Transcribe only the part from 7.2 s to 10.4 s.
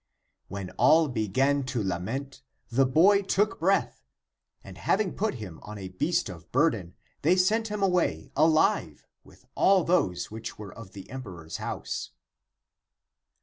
they sent him away alive with all those